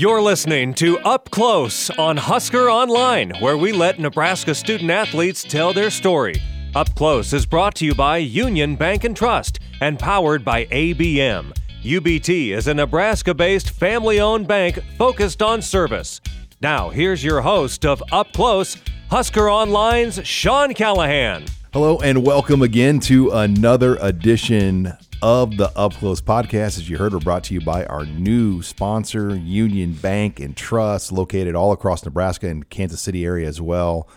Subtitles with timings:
[0.00, 5.74] You're listening to Up Close on Husker Online, where we let Nebraska student athletes tell
[5.74, 6.40] their story.
[6.74, 11.54] Up Close is brought to you by Union Bank and Trust and powered by ABM.
[11.82, 16.22] UBT is a Nebraska based family owned bank focused on service.
[16.62, 18.78] Now, here's your host of Up Close,
[19.10, 21.44] Husker Online's Sean Callahan.
[21.74, 26.78] Hello, and welcome again to another edition of the Up Close podcast.
[26.78, 31.12] As you heard, we're brought to you by our new sponsor, Union Bank and Trust,
[31.12, 34.08] located all across Nebraska and Kansas City area as well.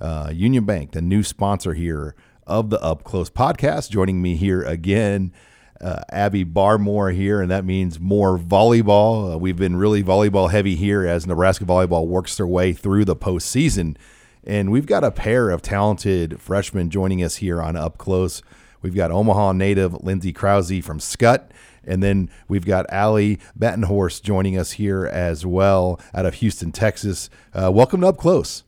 [0.00, 2.14] Uh, Union Bank, the new sponsor here
[2.46, 3.90] of the Up Close podcast.
[3.90, 5.32] Joining me here again,
[5.80, 9.34] uh, Abby Barmore here, and that means more volleyball.
[9.34, 13.16] Uh, we've been really volleyball heavy here as Nebraska volleyball works their way through the
[13.16, 13.96] postseason.
[14.44, 18.42] And we've got a pair of talented freshmen joining us here on Up Close.
[18.82, 21.50] We've got Omaha native Lindsay Krause from Skutt.
[21.84, 27.28] And then we've got Allie Batenhorst joining us here as well out of Houston, Texas.
[27.54, 28.62] Uh, welcome to Up Close.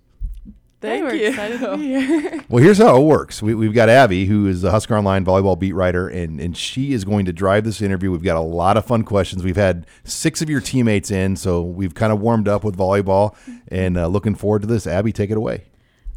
[0.81, 1.23] Thank Hey, you.
[1.23, 2.45] we're excited to be here.
[2.49, 3.41] Well, here's how it works.
[3.43, 6.93] We, we've got Abby, who is the Husker Online volleyball beat writer, and, and she
[6.93, 8.11] is going to drive this interview.
[8.11, 9.43] We've got a lot of fun questions.
[9.43, 13.35] We've had six of your teammates in, so we've kind of warmed up with volleyball
[13.69, 14.87] and uh, looking forward to this.
[14.87, 15.65] Abby, take it away.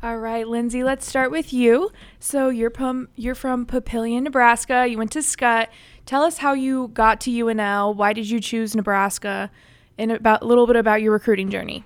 [0.04, 1.92] All right, Lindsay, let's start with you.
[2.20, 4.86] So you're from you're from Papillion, Nebraska.
[4.88, 5.70] You went to Skutt.
[6.06, 7.96] Tell us how you got to UNL.
[7.96, 9.50] Why did you choose Nebraska?
[9.98, 11.84] And about a little bit about your recruiting journey.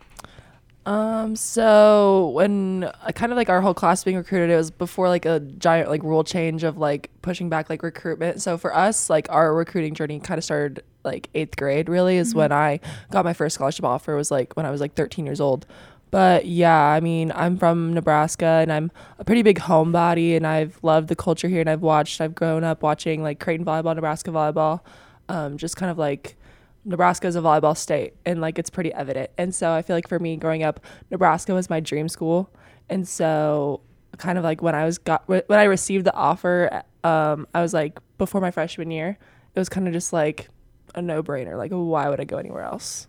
[0.85, 5.07] Um, so when uh, kind of like our whole class being recruited, it was before
[5.07, 8.41] like a giant like rule change of like pushing back like recruitment.
[8.41, 11.87] So for us, like our recruiting journey kind of started like eighth grade.
[11.87, 14.15] Really is when I got my first scholarship offer.
[14.15, 15.65] Was like when I was like 13 years old.
[16.11, 20.77] But yeah, I mean, I'm from Nebraska and I'm a pretty big homebody and I've
[20.83, 24.29] loved the culture here and I've watched, I've grown up watching like Creighton volleyball, Nebraska
[24.29, 24.81] volleyball,
[25.29, 26.35] um, just kind of like
[26.83, 29.31] Nebraska is a volleyball state and like it's pretty evident.
[29.37, 32.49] And so I feel like for me growing up, Nebraska was my dream school.
[32.89, 33.79] And so
[34.17, 37.73] kind of like when I was got when I received the offer, um, I was
[37.73, 39.17] like before my freshman year,
[39.55, 40.49] it was kind of just like
[40.93, 41.57] a no brainer.
[41.57, 43.07] Like why would I go anywhere else?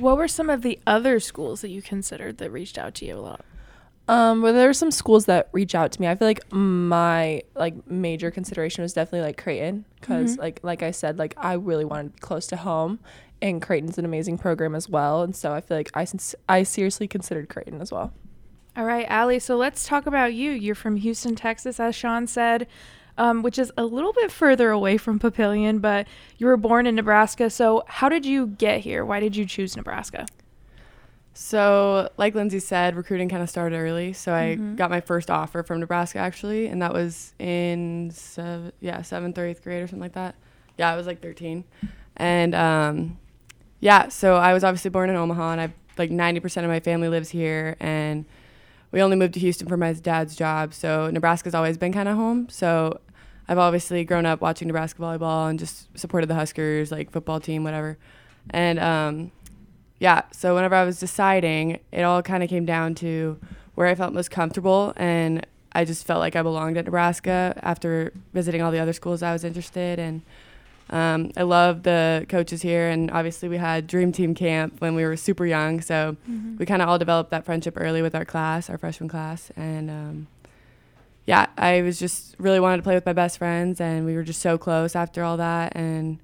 [0.00, 3.16] What were some of the other schools that you considered that reached out to you
[3.16, 3.44] a lot?
[4.06, 6.06] Um, well, there were some schools that reach out to me.
[6.06, 10.90] I feel like my like major consideration was definitely like Creighton because like like I
[10.90, 12.98] said, like I really wanted to be close to home,
[13.40, 15.22] and Creighton's an amazing program as well.
[15.22, 16.06] And so I feel like I
[16.48, 18.12] I seriously considered Creighton as well.
[18.76, 19.38] All right, Allie.
[19.38, 20.50] So let's talk about you.
[20.50, 22.66] You're from Houston, Texas, as Sean said,
[23.18, 26.06] um, which is a little bit further away from Papillion, but
[26.38, 27.48] you were born in Nebraska.
[27.50, 29.04] So how did you get here?
[29.04, 30.26] Why did you choose Nebraska?
[31.36, 34.12] So, like Lindsay said, recruiting kind of started early.
[34.12, 34.76] So I Mm-hmm.
[34.76, 39.46] got my first offer from Nebraska actually, and that was in sev- yeah seventh or
[39.46, 40.36] eighth grade or something like that.
[40.78, 41.64] Yeah, I was like 13,
[42.16, 43.18] and um,
[43.80, 44.08] yeah.
[44.08, 47.30] So I was obviously born in Omaha, and I like 90% of my family lives
[47.30, 48.24] here, and
[48.94, 50.72] we only moved to Houston for my dad's job.
[50.72, 52.48] So Nebraska's always been kind of home.
[52.48, 53.00] So
[53.48, 57.64] I've obviously grown up watching Nebraska volleyball and just supported the Huskers, like football team,
[57.64, 57.98] whatever.
[58.50, 59.32] And um,
[59.98, 63.36] yeah, so whenever I was deciding, it all kind of came down to
[63.74, 64.92] where I felt most comfortable.
[64.94, 69.24] And I just felt like I belonged at Nebraska after visiting all the other schools
[69.24, 70.22] I was interested in.
[70.94, 75.04] Um, I love the coaches here, and obviously we had Dream Team Camp when we
[75.04, 76.16] were super young, so
[76.56, 79.90] we kind of all developed that friendship early with our class, our freshman class, and
[79.90, 80.26] um,
[81.26, 84.22] yeah, I was just really wanted to play with my best friends, and we were
[84.22, 86.20] just so close after all that, and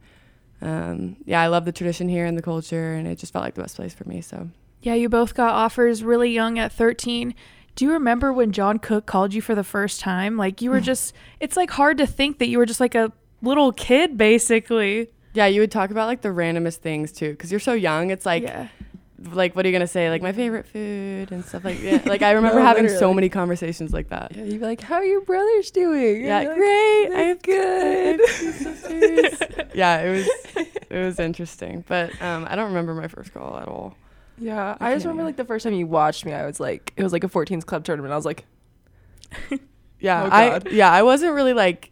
[0.62, 3.54] um, yeah, I love the tradition here and the culture, and it just felt like
[3.54, 4.20] the best place for me.
[4.20, 4.50] So
[4.82, 7.34] Yeah, you both got offers really young at 13.
[7.75, 10.36] Do you remember when John Cook called you for the first time?
[10.36, 13.10] Like you were just it's like hard to think that you were just like a
[13.42, 15.09] little kid basically.
[15.34, 18.10] yeah, you would talk about like the randomest things too, because you're so young.
[18.10, 18.69] It's like yeah.
[19.33, 20.10] like what are you gonna say?
[20.10, 22.07] Like my favorite food and stuff like that.
[22.07, 24.34] Like I remember No, having so many conversations like that.
[24.37, 27.07] Yeah, you'd be like, "How are your brothers doing?" Yeah, like, great.
[27.07, 28.21] I "They're have good."
[29.75, 30.28] yeah, it was
[30.91, 33.97] it was interesting, but um, I don't remember my first call at all.
[34.39, 36.92] Yeah, I I, just remember like the first time you watched me, I was like,
[36.97, 38.13] it was like a 14s club tournament.
[38.13, 38.47] I was like,
[40.01, 41.91] Yeah, Oh, I yeah I wasn't really like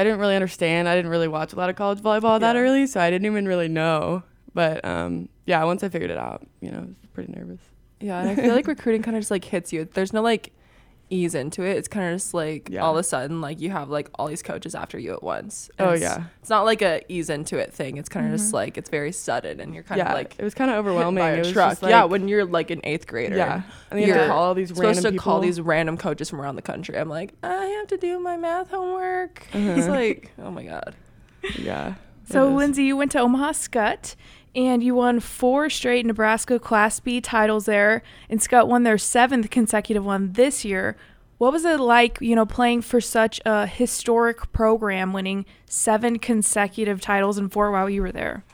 [0.00, 0.88] I didn't really understand.
[0.88, 2.62] I didn't really watch a lot of college volleyball that Yeah.
[2.62, 4.22] early, so I didn't even really know.
[4.54, 7.60] But um, yeah, once I figured it out, you know, I was pretty nervous.
[8.00, 9.84] yeah, and I feel like recruiting kind of just like hits you.
[9.92, 10.52] There's no like,
[11.10, 11.76] ease into it.
[11.76, 12.80] It's kind of just like Yeah.
[12.82, 15.68] all of a sudden, like you have like all these coaches after you at once.
[15.78, 16.24] Oh, it's, yeah.
[16.40, 17.96] It's not like a ease into it thing.
[17.96, 20.44] It's kind of just like it's very sudden, and you're kind yeah, of like it
[20.44, 21.22] was kind of overwhelming.
[21.22, 21.70] by It a was truck.
[21.72, 23.36] just, like, yeah, when you're like an eighth grader.
[23.36, 25.22] yeah, and you have you're to call all these supposed random to people.
[25.24, 26.96] call these random coaches from around the country.
[26.96, 29.46] I'm like, I have to do my math homework.
[29.52, 29.70] Uh-huh.
[29.78, 30.94] It's like, oh my god.
[31.58, 31.94] Yeah.
[32.28, 32.48] So.
[32.54, 34.14] Lindsay, you went to Omaha Skutt
[34.54, 38.02] and you won four straight Nebraska Class B titles there.
[38.28, 40.96] And Skutt won their seventh consecutive one this year.
[41.38, 47.00] What was it like, you know, playing for such a historic program, winning seven consecutive
[47.00, 48.44] titles in four while you were there?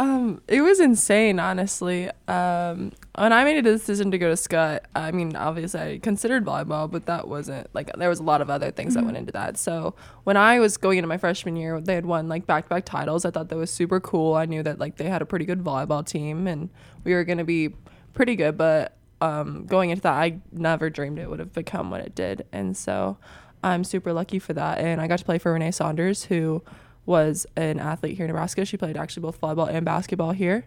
[0.00, 2.08] Um, it was insane, honestly.
[2.26, 6.42] Um, when I made a decision to go to Skutt, I mean, obviously I considered
[6.42, 9.30] volleyball, but that wasn't like there was a lot of other things that went into
[9.32, 9.58] that.
[9.58, 9.94] So
[10.24, 13.26] when I was going into my freshman year, they had won like back-to-back titles.
[13.26, 14.36] I thought that was super cool.
[14.36, 16.70] I knew that like they had a pretty good volleyball team, and
[17.04, 17.74] we were gonna be
[18.14, 18.56] pretty good.
[18.56, 22.46] But um, going into that, I never dreamed it would have become what it did,
[22.52, 23.18] and so
[23.62, 24.78] I'm super lucky for that.
[24.78, 26.62] And I got to play for Renee Saunders, who
[27.06, 28.64] was an athlete here in Nebraska.
[28.64, 30.66] She played actually both volleyball and basketball here.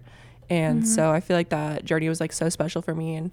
[0.50, 3.15] And so I feel like that journey was like so special for me.
[3.15, 3.31] And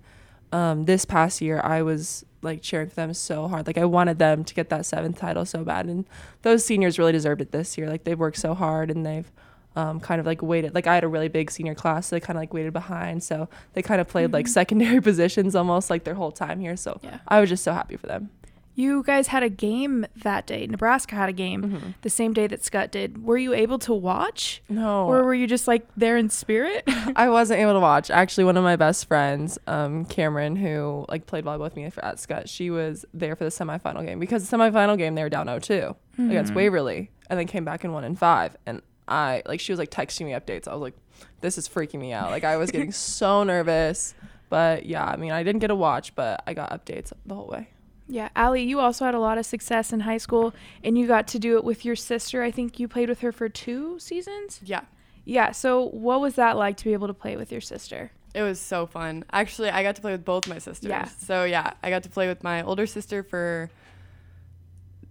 [0.53, 3.67] um, this past year, I was like cheering for them so hard.
[3.67, 5.87] Like I wanted them to get that seventh title so bad.
[5.87, 6.07] And
[6.43, 7.89] those seniors really deserved it this year.
[7.89, 9.31] Like they've worked so hard and they've
[9.77, 10.75] um, kind of like waited.
[10.75, 13.23] Like I had a really big senior class, so they kind of like waited behind.
[13.23, 16.77] So they kind of played like secondary positions almost like their whole time here.
[16.77, 17.19] So Yeah.
[17.29, 18.31] I was just so happy for them.
[18.75, 20.67] You guys had a game that day.
[20.67, 23.25] Nebraska had a game the same day that Skutt did.
[23.25, 24.63] Were you able to watch?
[24.69, 25.07] No.
[25.07, 26.85] Or were you just like there in spirit?
[27.17, 28.11] I wasn't able to watch.
[28.11, 31.95] Actually, one of my best friends, um, Cameron, who like played volleyball with me at
[32.17, 35.47] Skutt, she was there for the semifinal game because the semifinal game they were down
[35.47, 38.57] 0-2 against Waverly, and then came back and won in five.
[38.67, 40.69] And I like she was like texting me updates.
[40.69, 40.95] I was like,
[41.41, 42.31] this is freaking me out.
[42.31, 44.15] Like I was getting so nervous.
[44.49, 47.47] But yeah, I mean, I didn't get to watch, but I got updates the whole
[47.47, 47.69] way.
[48.11, 50.53] Yeah, Allie, you also had a lot of success in high school
[50.83, 52.43] and you got to do it with your sister.
[52.43, 54.61] I think you played with her for two seasons.
[54.65, 54.83] Yeah.
[55.25, 58.11] Yeah, so what was that like to be able to play with your sister?
[58.35, 59.25] It was so fun.
[59.33, 60.89] Actually, I got to play with both my sisters.
[60.89, 61.05] Yeah.
[61.05, 63.71] So yeah, I got to play with my older sister for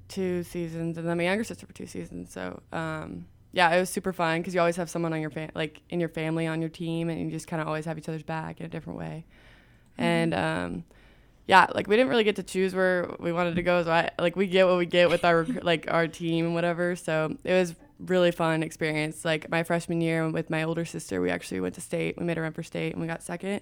[0.07, 2.31] two seasons, and then my younger sister for two seasons.
[2.31, 5.51] So um, yeah, it was super fun because you always have someone on your fam-
[5.53, 8.09] like in your family on your team, and you just kind of always have each
[8.09, 9.25] other's back in a different way.
[9.97, 10.83] And um,
[11.49, 14.11] yeah, like we didn't really get to choose where we wanted to go, so I
[14.19, 16.95] like we get what we get with our like our team and whatever.
[16.95, 19.25] So it was really fun experience.
[19.25, 22.19] Like my freshman year with my older sister, we actually went to state.
[22.19, 23.61] We made a run for state, and we got second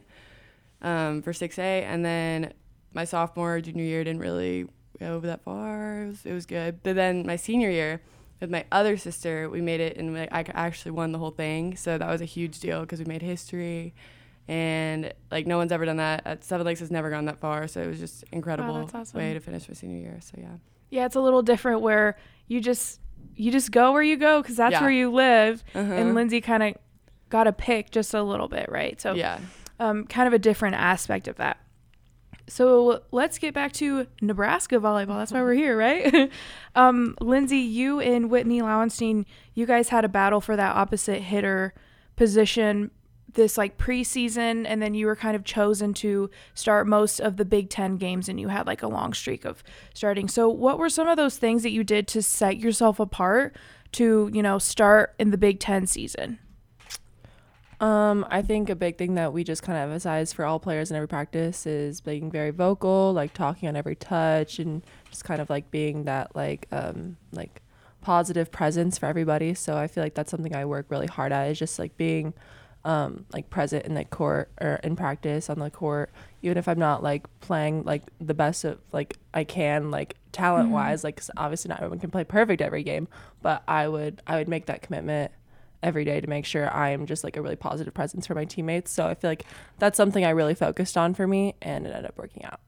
[0.82, 1.84] um, for 6A.
[1.84, 2.52] And then
[2.94, 4.68] my sophomore, junior year didn't really
[5.00, 6.04] go that far.
[6.04, 6.84] It was, it was good.
[6.84, 8.02] But then my senior year
[8.42, 11.78] with my other sister, we made it and I actually won the whole thing.
[11.78, 13.94] So that was a huge deal because we made history.
[14.48, 16.22] And like no one's ever done that.
[16.26, 17.68] At Seven Lakes has never gone that far.
[17.68, 19.20] So it was just incredible that's awesome.
[19.20, 20.20] way to finish my senior year.
[20.22, 20.56] So yeah.
[20.90, 22.18] Yeah, it's a little different where
[22.48, 23.02] you just
[23.36, 24.82] you just go where you go because that's Yeah.
[24.82, 25.64] where you live.
[25.76, 25.92] Uh-huh.
[25.94, 26.76] And Lindsay kind of
[27.30, 29.00] got to pick just a little bit, right?
[29.02, 29.40] So yeah.
[29.80, 31.58] um, kind of a different aspect of that.
[32.50, 35.18] So let's get back to Nebraska volleyball.
[35.18, 36.32] That's why we're here, right?
[36.76, 41.74] um, Lindsay, you and Whitney Lauenstein, you guys had a battle for that opposite hitter
[42.16, 42.92] position
[43.34, 47.46] this like preseason, and then you were kind of chosen to start most of the
[47.46, 49.64] Big Ten games, and you had like a long streak of
[49.94, 50.28] starting.
[50.28, 53.56] So, what were some of those things that you did to set yourself apart
[53.94, 56.40] to, you know, start in the Big Ten season?
[57.80, 60.90] Um, I think a big thing that we just kind of emphasize for all players
[60.90, 65.40] in every practice is being very vocal, like talking on every touch, and just kind
[65.40, 67.62] of like being that like um like
[68.02, 69.54] positive presence for everybody.
[69.54, 72.34] So I feel like that's something I work really hard at is just like being
[72.88, 76.10] um like present in the court or in practice on the court,
[76.42, 80.70] even if I'm not like playing like the best of like I can like talent
[80.70, 81.04] wise.
[81.04, 83.08] Like 'cause obviously not everyone can play perfect every game,
[83.42, 85.32] but I would I would make that commitment
[85.84, 88.46] every day to make sure I am just like a really positive presence for my
[88.46, 88.90] teammates.
[88.92, 89.44] So I feel like
[89.80, 92.60] that's something I really focused on for me, and it ended up working out.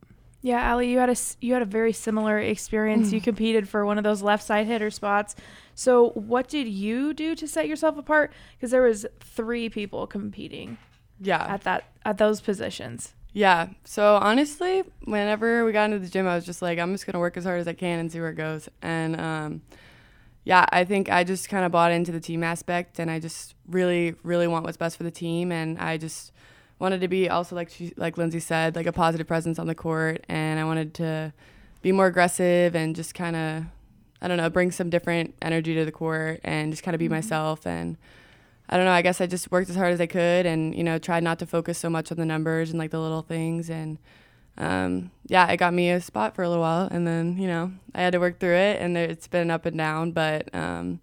[0.42, 3.12] Yeah, Ali, you had a you had a very similar experience.
[3.14, 5.36] You competed for one of those left side hitter spots.
[5.80, 8.34] So, what did you do to set yourself apart?
[8.58, 10.78] Because there was three people competing
[11.22, 11.46] Yeah.
[11.48, 13.14] at that at those positions.
[13.32, 13.70] Yeah.
[13.86, 17.20] So honestly, whenever we got into the gym, I was just like, I'm just gonna
[17.20, 18.68] work as hard as I can and see where it goes.
[18.82, 19.62] And um,
[20.44, 23.56] yeah, I think I just kind of bought into the team aspect, and I just
[23.66, 26.34] really, really want what's best for the team, and I just
[26.80, 29.76] wanted to be also like she, like Lindsay said, like a positive presence on the
[29.76, 31.32] court, and I wanted to
[31.82, 33.64] be more aggressive and just kind of,
[34.22, 37.10] I don't know, bring some different energy to the court and just kind of be
[37.10, 37.98] myself and.
[38.72, 38.92] I don't know.
[38.92, 41.40] I guess I just worked as hard as I could, and you know, tried not
[41.40, 43.98] to focus so much on the numbers and like the little things, and
[44.60, 47.72] um, yeah, it got me a spot for a little while, and then you know
[47.96, 51.00] I had to work through it, and it's been up and down, but um,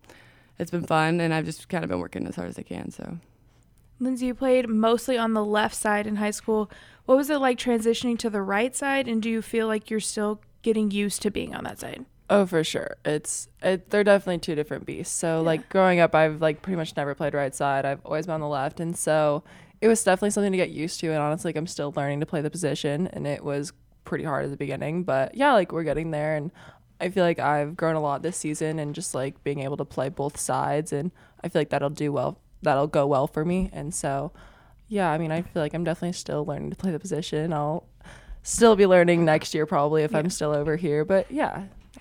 [0.58, 2.90] it's been fun, and I've just kind of been working as hard as I can.
[2.90, 3.18] So
[3.98, 6.70] Lindsay, you played mostly on the left side in high school.
[7.06, 10.00] What was it like transitioning to the right side, and do you feel like you're
[10.00, 12.04] still getting used to being on that side?
[12.28, 12.96] Oh, for sure.
[13.04, 15.14] It's it, they're definitely two different beasts.
[15.14, 15.46] So Yeah.
[15.46, 17.84] like growing up, I've like pretty much never played right side.
[17.84, 19.44] I've always been on the left, and so
[19.80, 21.08] it was definitely something to get used to.
[21.08, 23.72] And honestly, like, I'm still learning to play the position, and it was
[24.04, 25.04] pretty hard at the beginning.
[25.04, 26.50] But yeah, like we're getting there, and
[27.00, 29.84] I feel like I've grown a lot this season, and just like being able to
[29.84, 31.12] play both sides, and
[31.44, 32.40] I feel like that'll do well.
[32.62, 34.32] That'll go well for me, and so
[34.88, 37.52] yeah, I mean, I feel like I'm definitely still learning to play the position.
[37.52, 37.84] I'll
[38.42, 41.64] still be learning next year probably if I'm still over here, but yeah,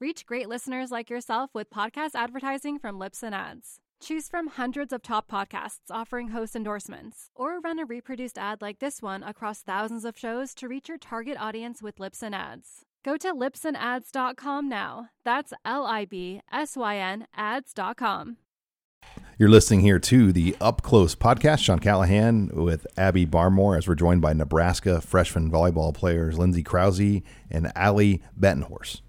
[0.00, 3.80] Reach great listeners like yourself with podcast advertising from Libsyn Ads.
[4.00, 8.78] Choose from hundreds of top podcasts offering host endorsements, or run a reproduced ad like
[8.78, 12.84] this one across thousands of shows to reach your target audience with Libsyn Ads.
[13.04, 15.08] Go to libsynads.com now.
[15.24, 18.36] That's L I B S Y N ads.com.
[19.36, 21.58] You're listening here to the Up Close podcast.
[21.58, 27.22] Sean Callahan with Abby Barmore as we're joined by Nebraska freshman volleyball players Lindsay Krause
[27.50, 29.00] and Allie Batenhorst.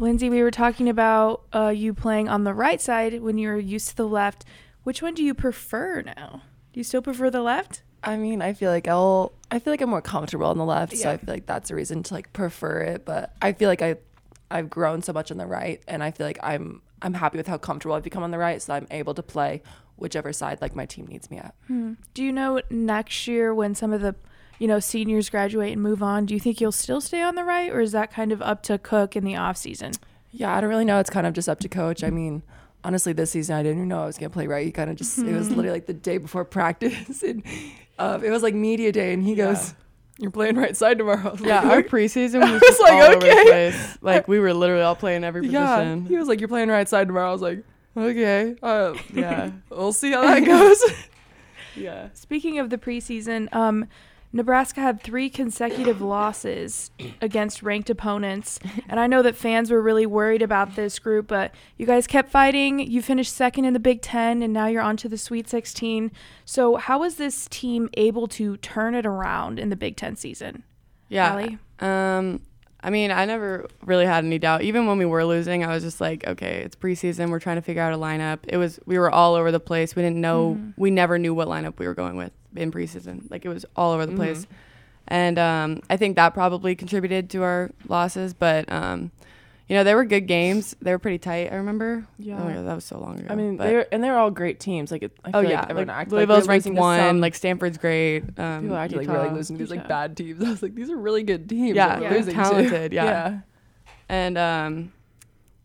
[0.00, 3.58] Lindsay, we were talking about uh, you playing on the right side when you were
[3.58, 4.46] used to the left.
[4.82, 6.42] Which one do you prefer now?
[6.72, 7.82] Do you still prefer the left?
[8.02, 10.96] I mean, I feel like I'll I feel like I'm more comfortable on the left,
[10.96, 13.82] so I feel like that's a reason to like prefer it, but I feel like
[13.82, 13.96] I
[14.50, 17.46] I've grown so much on the right and I feel like I'm I'm happy with
[17.46, 19.62] how comfortable I've become on the right, so I'm able to play
[19.96, 21.54] whichever side like my team needs me at.
[22.14, 24.14] Do you know next year when some of the
[24.60, 27.44] you know seniors graduate and move on, do you think you'll still stay on the
[27.44, 29.92] right, or is that kind of up to Cook in the off season?
[30.30, 31.00] Yeah, I don't really know.
[31.00, 32.04] It's kind of just up to coach.
[32.04, 32.42] I mean,
[32.84, 34.64] honestly, this season I didn't even know I was gonna play right.
[34.64, 37.42] He kind of just it was literally like the day before practice, and
[37.98, 39.74] um, it was like media day, and he goes,
[40.18, 43.32] "You're playing right side tomorrow." I yeah, our preseason was, was like, all over the
[43.32, 43.44] okay.
[43.44, 43.98] place.
[44.02, 45.76] Like we were literally all playing every yeah.
[45.76, 46.04] position.
[46.04, 47.64] He was like, "You're playing right side tomorrow." I was like,
[47.96, 49.52] "Okay, uh, Yeah.
[49.70, 50.82] we'll see how that goes."
[51.76, 52.08] yeah.
[52.12, 53.88] Speaking of the preseason, um,
[54.32, 58.60] Nebraska had three consecutive losses against ranked opponents.
[58.88, 62.30] And I know that fans were really worried about this group, but you guys kept
[62.30, 62.78] fighting.
[62.78, 66.12] You finished second in the Big Ten, and now you're on to the Sweet 16.
[66.44, 70.62] So, how was this team able to turn it around in the Big Ten season?
[71.08, 71.32] Yeah.
[71.32, 71.58] Allie?
[71.80, 72.40] Um,
[72.82, 74.62] I mean, I never really had any doubt.
[74.62, 77.30] Even when we were losing, I was just like, okay, it's preseason.
[77.30, 78.38] We're trying to figure out a lineup.
[78.46, 79.96] It was we were all over the place.
[79.96, 80.58] We didn't know.
[80.76, 83.30] We never knew what lineup we were going with in preseason.
[83.30, 84.46] Like it was all over the place.
[85.08, 88.32] And um, I think that probably contributed to our losses.
[88.32, 89.10] But um,
[89.70, 90.74] you know, they were good games.
[90.82, 91.52] They were pretty tight.
[91.52, 92.06] I remember.
[92.18, 92.42] Yeah.
[92.42, 93.28] Oh that was so long ago.
[93.30, 94.90] I mean, they're and they're all great teams.
[94.90, 97.20] Like, it, I Oh like yeah, everyone like, Louisville's we're ranked one.
[97.20, 98.24] Like Stanford's great.
[98.38, 99.22] Um, people like we're Utah.
[99.22, 100.42] like losing to these like bad teams.
[100.44, 101.76] I was like, these are really good teams.
[101.76, 103.40] Yeah, that losing talented, yeah.
[104.08, 104.92] And um,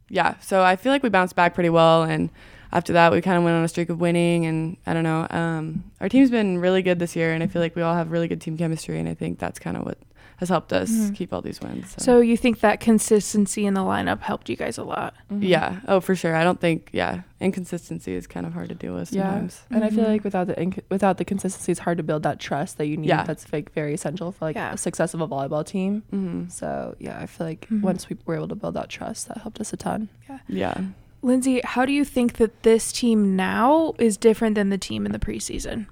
[0.10, 2.04] yeah, so I feel like we bounced back pretty well.
[2.04, 2.30] And
[2.76, 4.46] after that, we kind of went on a streak of winning.
[4.46, 7.62] And I don't know, um, our team's been really good this year, and I feel
[7.62, 9.00] like we all have really good team chemistry.
[9.00, 9.98] And I think that's kind of what
[10.38, 11.16] has helped us Mhm.
[11.16, 11.92] keep all these wins.
[11.92, 15.14] So, So, you think that consistency in the lineup helped you guys a lot?
[15.32, 15.40] Mhm.
[15.48, 16.36] yeah, oh for sure.
[16.36, 19.30] I don't think yeah, inconsistency is kind of hard to deal with Yeah.
[19.32, 19.62] sometimes.
[19.72, 20.08] And I feel Mhm.
[20.10, 22.98] like without the inc- without the consistency, it's hard to build that trust that you
[22.98, 23.08] need.
[23.08, 23.24] Yeah.
[23.24, 24.74] That's like very essential for like Yeah.
[24.74, 26.04] a success of a volleyball team.
[26.12, 27.82] hmm So yeah, I feel like Mhm.
[27.82, 30.10] once we were able to build that trust, that helped us a ton.
[30.30, 30.40] Yeah.
[30.50, 30.78] Yeah.
[31.26, 35.12] Lindsay, how do you think that this team now is different than the team in
[35.12, 35.88] the preseason?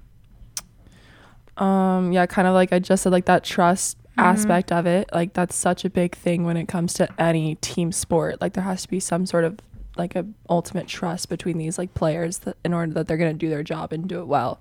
[1.56, 4.22] Um, yeah, kind of like I just said, like that trust Mhm.
[4.22, 5.08] aspect of it.
[5.12, 8.40] Like that's such a big thing when it comes to any team sport.
[8.40, 9.58] Like there has to be some sort of
[9.96, 13.48] like a ultimate trust between these like players that in order that they're gonna do
[13.48, 14.60] their job and do it well.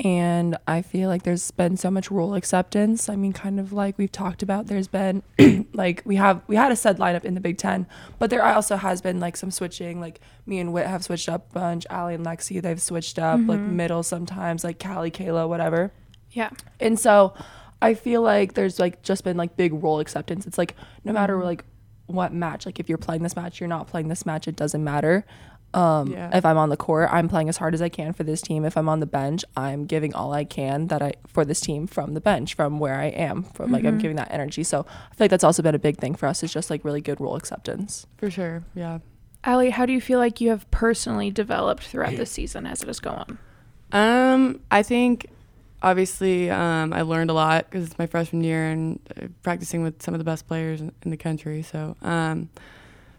[0.00, 3.08] And I feel like there's been so much role acceptance.
[3.08, 5.22] I mean, kind of like we've talked about, there's been
[5.72, 7.86] like we have we had a set lineup in the Big Ten,
[8.18, 10.00] but there also has been like some switching.
[10.00, 11.86] Like me and Whit have switched up a bunch.
[11.88, 13.72] Allie and Lexi, they've switched up like Mhm.
[13.72, 15.92] middle sometimes, like Callie, Kayla, whatever.
[16.32, 16.50] Yeah.
[16.80, 17.34] And so
[17.80, 20.46] I feel like there's like just been like big role acceptance.
[20.46, 21.44] It's like no matter Mhm.
[21.44, 21.64] like
[22.06, 24.82] what match, like if you're playing this match, you're not playing this match, it doesn't
[24.82, 25.24] matter.
[25.74, 26.36] Um, Yeah.
[26.36, 28.64] If I'm on the court, I'm playing as hard as I can for this team.
[28.64, 31.86] If I'm on the bench, I'm giving all I can that I for this team
[31.86, 34.64] from the bench, from where I am, from like I'm giving that energy.
[34.64, 36.42] So I feel like that's also been a big thing for us.
[36.42, 38.06] Is just like really good role acceptance.
[38.18, 38.64] For sure.
[38.74, 38.98] Yeah.
[39.44, 42.86] Allie, how do you feel like you have personally developed throughout the season as it
[42.86, 43.38] has gone?
[43.90, 45.26] Um, I think
[45.82, 50.00] obviously um, I learned a lot because it's my freshman year and uh, practicing with
[50.00, 51.62] some of the best players in, in the country.
[51.62, 52.48] So, um,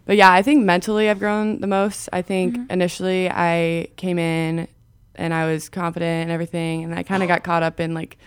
[0.05, 2.09] but yeah, I think mentally I've grown the most.
[2.11, 4.67] I think initially I came in
[5.15, 8.17] and I was confident and everything, and I kind of got caught up in like,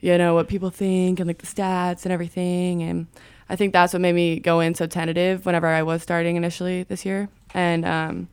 [0.00, 3.06] you know, what people think and like the stats and everything, and
[3.48, 6.82] I think that's what made me go in so tentative whenever I was starting initially
[6.82, 8.28] this year, and um,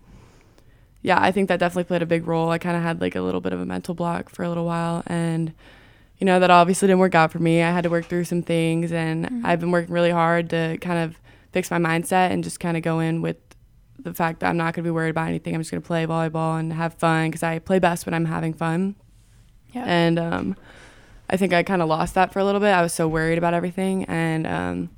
[1.02, 2.50] yeah, I think that definitely played a big role.
[2.50, 4.66] I kind of had like a little bit of a mental block for a little
[4.66, 5.54] while, and
[6.18, 7.62] you know that obviously didn't work out for me.
[7.62, 11.00] I had to work through some things, and I've been working really hard to kind
[11.00, 11.18] of
[11.51, 13.38] fix my mindset and just kind of go in with
[14.00, 15.53] the fact that I'm not going to be worried about anything.
[15.53, 18.25] I'm just going to play volleyball and have fun because I play best when I'm
[18.25, 18.96] having fun.
[19.74, 19.86] Yeah.
[19.86, 20.55] And um,
[21.29, 22.72] I think I kind of lost that for a little bit.
[22.72, 24.89] I was so worried about everything, and um,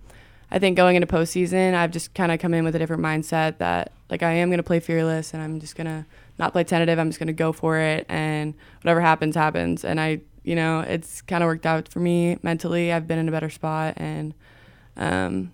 [0.53, 3.57] I think going into postseason, I've just kind of come in with a different mindset
[3.57, 6.05] that like I am going to play fearless and I'm just going to
[6.38, 7.00] not play tentative.
[7.00, 9.83] I'm just going to go for it and whatever happens, happens.
[9.83, 12.93] And I, you know, it's kind of worked out for me mentally.
[12.93, 14.36] I've been in a better spot and,
[14.95, 15.51] um,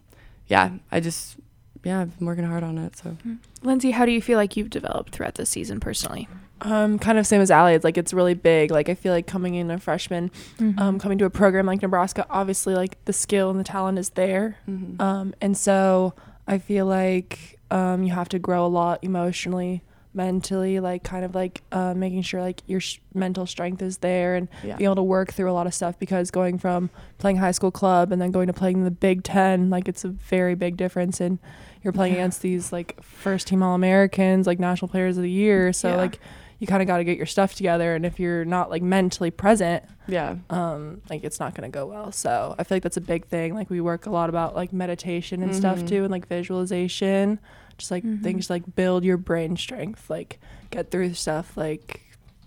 [0.50, 1.38] yeah, I just,
[1.84, 2.98] yeah, I've been working hard on it.
[2.98, 3.16] So
[3.64, 6.28] Lindsay, how do you feel like you've developed throughout the season personally?
[6.62, 7.74] Um, kind of same as Allie.
[7.74, 8.70] It's like it's really big.
[8.70, 10.30] Like I feel like coming in a freshman,
[10.78, 14.10] um, coming to a program like Nebraska, obviously like the skill and the talent is
[14.12, 14.58] there.
[14.68, 15.00] mhm.
[15.00, 16.14] Um, and so
[16.48, 21.36] I feel like um, you have to grow a lot emotionally, mentally, like kind of
[21.36, 24.96] like uh, making sure like your sh- mental strength is there and yeah, be able
[24.96, 26.90] to work through a lot of stuff because going from
[27.20, 30.10] playing high school club and then going to playing the Big Ten, like it's a
[30.10, 31.22] very big difference.
[31.22, 31.40] And
[31.84, 32.20] you're playing Yeah.
[32.22, 35.72] against these like first team All Americans, like national players of the year.
[35.74, 35.96] So Yeah.
[35.98, 36.20] like
[36.58, 37.96] you kind of got to get your stuff together.
[37.96, 42.12] And if you're not like mentally present, yeah, um, like it's not gonna go well.
[42.12, 43.54] So I feel like that's a big thing.
[43.54, 45.88] Like we work a lot about like meditation and stuff Mhm.
[45.88, 47.40] too, and like visualization,
[47.80, 48.22] just like Mhm.
[48.22, 50.40] things like build your brain strength, like
[50.70, 52.02] get through stuff, like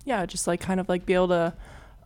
[0.04, 1.52] yeah, just like kind of like be able to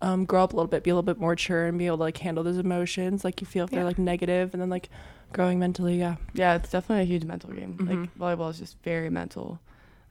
[0.02, 1.96] um, grow up a little bit, be a little bit more mature, and be able
[1.96, 3.24] to like handle those emotions.
[3.24, 3.76] Like you feel if Yeah.
[3.78, 4.90] they're like negative, and then like
[5.32, 5.98] growing mentally.
[5.98, 6.54] Yeah, yeah.
[6.56, 7.76] It's definitely a huge mental game.
[7.78, 7.88] Mhm.
[7.88, 9.58] Like volleyball is just very mental.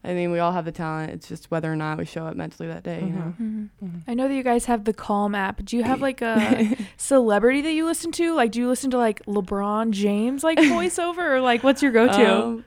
[0.03, 1.11] I mean, we all have the talent.
[1.13, 2.99] It's just whether or not we show up mentally that day.
[3.01, 3.33] You know.
[3.41, 3.69] Mhm.
[4.07, 5.63] I know that you guys have the Calm app.
[5.65, 8.33] Do you have like a celebrity that you listen to?
[8.33, 12.43] Like, do you listen to like LeBron James like voiceover, or like what's your go-to?
[12.43, 12.65] Um,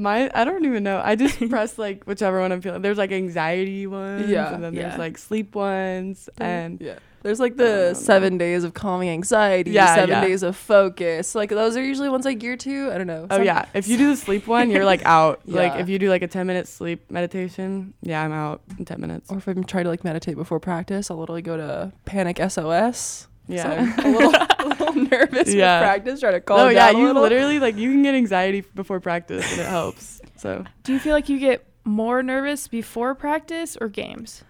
[0.00, 1.00] my I don't even know.
[1.04, 2.82] I just press like whichever one I'm feeling.
[2.82, 4.88] There's like anxiety ones, Yeah, and then yeah.
[4.88, 6.94] there's like sleep ones, and yeah.
[7.22, 7.92] There's like the don't know.
[7.92, 10.20] seven days of calming anxiety, Yeah, seven yeah.
[10.22, 11.34] days of focus.
[11.34, 12.90] Like those are usually ones I gear to.
[12.90, 13.26] I don't know.
[13.30, 15.42] oh Some- yeah, if you do the sleep one, you're like out.
[15.46, 18.98] Like if you do like a 10 minute sleep meditation, yeah, I'm out in 10
[19.02, 19.30] minutes.
[19.30, 23.26] Or if I'm trying to like meditate before practice, I'll literally go to Panic SOS.
[23.50, 23.62] Yeah.
[23.96, 25.80] So I'm a little, a little nervous Yeah.
[25.80, 28.62] with practice, trying to calm oh down yeah, you literally like you can get anxiety
[28.74, 30.20] before practice and it helps.
[30.36, 34.44] So Do you feel like you get more nervous before practice or games?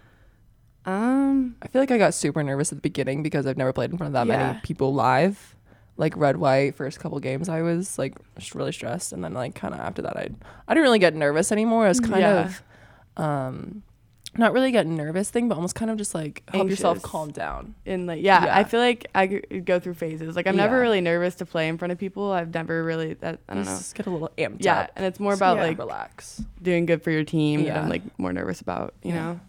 [0.87, 3.91] um I feel like I got super nervous at the beginning because I've never played
[3.91, 4.47] in front of that Yeah.
[4.47, 5.57] many people live.
[5.97, 9.55] Like red white first couple games, I was like just really stressed, and then like
[9.55, 10.31] kind of after that, I
[10.67, 11.85] I didn't really get nervous anymore.
[11.85, 12.45] I was kind Yeah.
[12.47, 12.63] of
[13.23, 13.83] um
[14.38, 17.75] not really get nervous thing, but almost kind of just like help yourself calm down.
[17.85, 18.57] in like yeah, Yeah.
[18.59, 20.37] I feel like I go through phases.
[20.37, 22.31] Like I'm never really nervous to play in front of people.
[22.31, 23.71] I've never really that I don't know.
[23.71, 24.90] Just get a little amped Yeah, up.
[24.97, 25.64] and it's more about Yeah.
[25.64, 26.43] like relax.
[26.62, 27.83] doing good for your team that Yeah.
[27.83, 29.16] I'm like more nervous about, you Yeah.
[29.25, 29.40] know.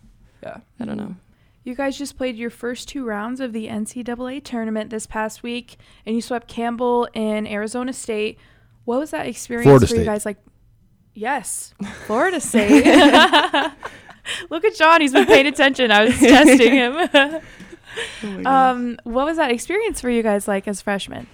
[0.43, 0.57] Yeah.
[0.79, 1.15] I don't know.
[1.63, 5.77] You guys just played your first two rounds of the NCAA tournament this past week,
[6.07, 8.39] and you swept Campbell and Arizona State.
[8.85, 10.25] What was that experience Florida for you guys?
[10.25, 10.37] Like,
[11.13, 11.75] yes,
[12.07, 12.83] Florida State.
[14.49, 15.91] Look at John; he's been paying attention.
[15.91, 17.41] I was testing him.
[18.23, 21.27] Oh um, what was that experience for you guys like as freshmen?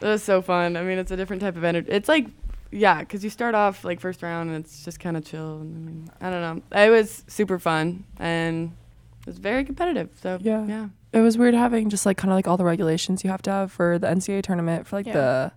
[0.00, 0.76] It was so fun.
[0.76, 1.88] I mean, it's a different type of energy.
[1.92, 2.26] It's like,
[2.72, 5.60] yeah, because you start off like first round and it's just kind of chill.
[5.60, 6.40] And, I mean, I don't
[6.72, 6.82] know.
[6.82, 8.72] It was super fun and
[9.20, 10.10] it was very competitive.
[10.20, 10.66] So Yeah.
[10.66, 13.42] yeah, It was weird having just like kind of like all the regulations you have
[13.42, 15.12] to have for the NCAA tournament for like Yeah.
[15.12, 15.52] the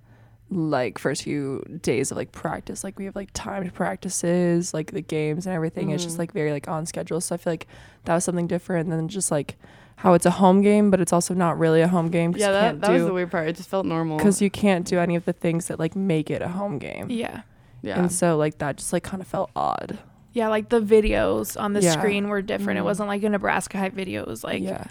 [0.52, 2.84] like first few days of like practice.
[2.84, 5.90] Like we have like timed practices, like the games and everything.
[5.90, 6.20] It's just Mhm.
[6.20, 7.20] like very like on schedule.
[7.22, 7.68] So I feel like
[8.06, 9.58] that was something different than just like
[9.98, 12.48] how it's a home game, but it's also not really a home game yeah.
[12.48, 13.48] you That, can't was the weird part.
[13.48, 14.18] It just felt normal.
[14.18, 17.08] because you can't do any of the things that like make it a home game.
[17.10, 17.42] Yeah,
[17.82, 19.98] yeah, And so like that just like kind of felt odd.
[20.34, 21.92] yeah, like the videos on the Yeah.
[21.92, 22.78] screen were different.
[22.78, 22.86] It Mhm.
[22.86, 24.22] wasn't like a Nebraska hype video.
[24.22, 24.84] It was like yeah.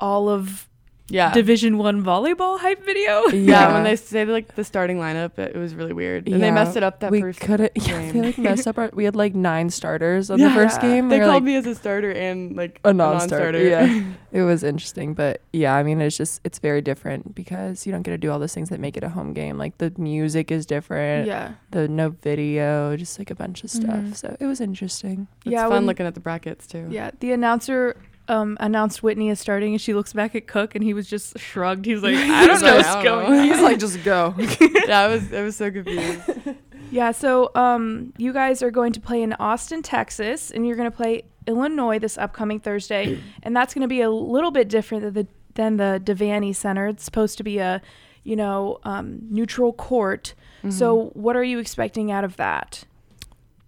[0.00, 0.68] all of
[1.08, 1.32] Yeah.
[1.34, 3.24] Division One volleyball hype video.
[3.32, 3.32] yeah,
[3.68, 3.72] Yeah.
[3.74, 6.26] when they say like the starting lineup, it, it was really weird.
[6.28, 7.72] And they messed it up that we first couldn't.
[7.76, 8.12] Yeah, game.
[8.14, 8.78] they like messed up.
[8.78, 10.48] Our, we had like nine starters on Yeah.
[10.48, 11.10] the first game.
[11.10, 13.52] They We called like, me as a starter and like a non-starter.
[13.52, 13.94] non-starter.
[13.98, 17.92] Yeah, it was interesting, but yeah, I mean, it's just it's very different because you
[17.92, 19.58] don't get to do all those things that make it a home game.
[19.58, 21.26] Like the music is different.
[21.26, 21.52] yeah.
[21.70, 23.90] The no video, just like a bunch of stuff.
[23.94, 24.16] Mhm.
[24.16, 25.28] So it was interesting.
[25.44, 26.86] It's Yeah, fun when- looking at the brackets too.
[26.90, 27.94] Yeah, the announcer
[28.28, 31.38] um, announced Whitney is starting, and she looks back at Cook, and he was just
[31.38, 31.84] shrugged.
[31.84, 33.42] He's like, I don't He's know like, what's I don't going know.
[33.52, 34.34] He's like, just go.
[34.86, 36.22] yeah, I was I was so confused.
[36.90, 40.88] Yeah, so um, you guys are going to play in Austin, Texas, and you're going
[40.88, 45.02] to play Illinois this upcoming Thursday, and that's going to be a little bit different
[45.02, 46.86] than the than the Devaney Center.
[46.86, 47.82] It's supposed to be a,
[48.22, 50.34] you know, um, neutral court.
[50.68, 52.84] So, what are you expecting out of that?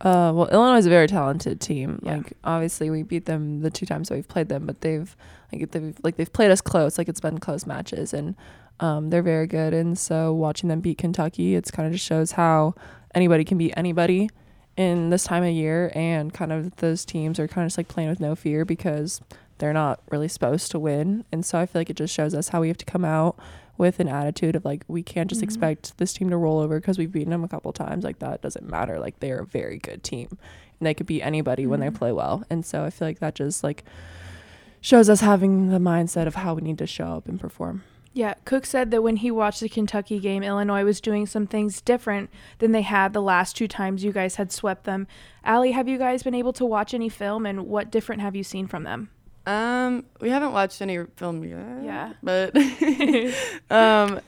[0.01, 2.01] Uh, well, Illinois is a very talented team.
[2.03, 2.19] Yeah.
[2.19, 5.17] Like, obviously, we beat them the two times that we've played them, but they've
[5.53, 6.99] like they've like they've played us close.
[6.99, 8.37] Like it's been close matches, and
[8.81, 9.73] um, they're very good.
[9.73, 12.75] And so, watching them beat Kentucky, it's kind of just shows how
[13.15, 14.29] anybody can beat anybody
[14.77, 15.91] in this time of year.
[15.95, 19.23] And kind of those teams are kind of just like playing with no fear because
[19.59, 21.25] they're not really supposed to win.
[21.33, 23.39] And so, I feel like it just shows us how we have to come out
[23.79, 25.45] with an attitude of like we can't just Mhm.
[25.45, 28.43] expect this team to roll over because we've beaten them a couple times like that
[28.43, 30.29] doesn't matter like they're a very good team
[30.79, 31.95] and they could beat anybody when they Mhm.
[31.95, 33.85] play well and so i feel like that just like
[34.81, 38.33] shows us having the mindset of how we need to show up and perform Yeah,
[38.47, 42.31] Cook said that when he watched the Kentucky game, Illinois was doing some things different
[42.61, 45.07] than they had the last two times you guys had swept them.
[45.45, 48.43] Allie, have you guys been able to watch any film, and what different have you
[48.43, 49.11] seen from them?
[49.47, 51.85] Um, we haven't watched any film yet.
[51.85, 52.13] Yeah.
[52.23, 52.57] But
[53.71, 54.21] um,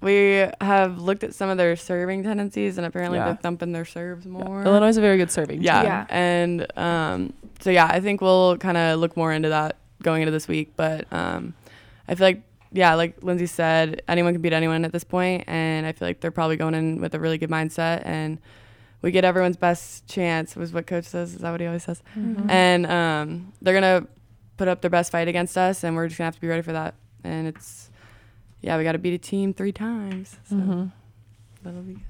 [0.00, 3.26] we have looked at some of their serving tendencies, and apparently Yeah.
[3.26, 4.62] they're thumping their serves more.
[4.64, 5.80] illinois is a very good serving Yeah.
[5.80, 5.86] team.
[5.90, 6.06] Yeah.
[6.10, 10.32] And um, so yeah, I think we'll kind of look more into that going into
[10.32, 10.72] this week.
[10.76, 11.54] But um,
[12.08, 15.86] I feel like yeah, like Lindsay said, anyone can beat anyone at this point, and
[15.86, 18.38] I feel like they're probably going in with a really good mindset and.
[19.02, 21.34] We get everyone's best chance was what coach says.
[21.34, 22.02] Is that what he always says?
[22.16, 22.48] Mhm.
[22.50, 24.06] and um, they're gonna
[24.56, 26.62] put up their best fight against us, and we're just gonna have to be ready
[26.62, 26.94] for that.
[27.22, 27.90] And it's
[28.60, 30.92] yeah, we got to beat a team three times, so Mhm.
[31.62, 31.94] that'll be.
[31.94, 32.00] Good.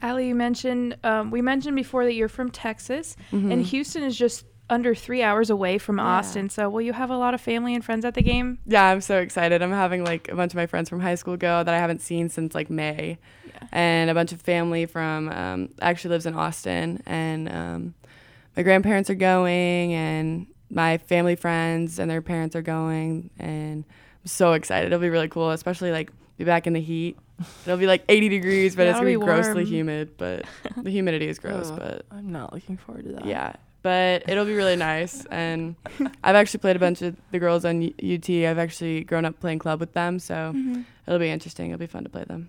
[0.00, 3.52] Allie, you mentioned um, we mentioned before that you're from Texas, Mhm.
[3.52, 6.04] and Houston is just under three hours away from Yeah.
[6.04, 6.48] Austin.
[6.48, 8.58] So, will you have a lot of family and friends at the game?
[8.66, 9.60] Yeah, I'm so excited.
[9.62, 12.00] I'm having like a bunch of my friends from high school go that I haven't
[12.00, 13.52] seen since like May, Yeah.
[13.70, 17.94] and a bunch of family from um, actually lives in Austin, and um,
[18.56, 24.26] my grandparents are going, and my family friends and their parents are going, and I'm
[24.26, 24.86] so excited.
[24.86, 27.16] It'll be really cool, especially like be back in the heat.
[27.66, 30.16] It'll be like 80 degrees, but Yeah, it's gonna be, grossly humid.
[30.16, 30.44] But
[30.76, 33.54] the humidity is gross, Ugh, but i'm not looking forward to that yeah.
[33.82, 35.74] But it'll be really nice, and
[36.22, 38.30] I've actually played a bunch of the girls on UT.
[38.30, 40.54] I've actually grown up playing club with them, so
[41.06, 41.72] it'll be interesting.
[41.72, 42.48] It'll be fun to play them.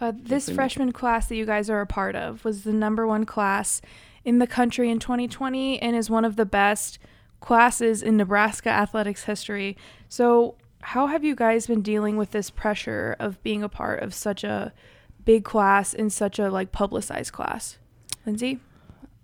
[0.00, 3.26] Uh, this freshman class that you guys are a part of was the number one
[3.26, 3.82] class
[4.24, 6.98] in the country in 2020 and is one of the best
[7.40, 9.76] classes in Nebraska athletics history.
[10.08, 14.12] So, how have you guys been dealing with this pressure of being a part of
[14.14, 14.72] such a
[15.24, 17.78] big class in such a like publicized class?
[18.26, 18.58] Lindsay?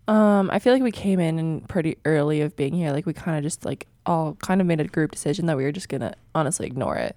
[0.07, 2.93] Um, I feel like we came in and pretty early of being here.
[2.93, 5.65] Like we kind of just like all kind of made a group decision that we
[5.65, 7.15] were just gonna honestly ignore it,